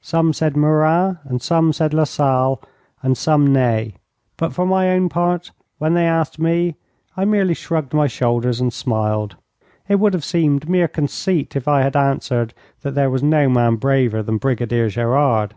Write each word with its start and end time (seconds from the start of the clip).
Some 0.00 0.32
said 0.32 0.56
Murat, 0.56 1.18
and 1.24 1.42
some 1.42 1.74
said 1.74 1.92
Lasalle, 1.92 2.62
and 3.02 3.18
some 3.18 3.52
Ney; 3.52 3.96
but 4.38 4.54
for 4.54 4.64
my 4.64 4.88
own 4.88 5.10
part, 5.10 5.50
when 5.76 5.92
they 5.92 6.06
asked 6.06 6.38
me, 6.38 6.76
I 7.18 7.26
merely 7.26 7.52
shrugged 7.52 7.92
my 7.92 8.06
shoulders 8.06 8.62
and 8.62 8.72
smiled. 8.72 9.36
It 9.86 9.96
would 10.00 10.14
have 10.14 10.24
seemed 10.24 10.70
mere 10.70 10.88
conceit 10.88 11.54
if 11.54 11.68
I 11.68 11.82
had 11.82 11.96
answered 11.98 12.54
that 12.80 12.94
there 12.94 13.10
was 13.10 13.22
no 13.22 13.50
man 13.50 13.76
braver 13.76 14.22
than 14.22 14.38
Brigadier 14.38 14.88
Gerard. 14.88 15.54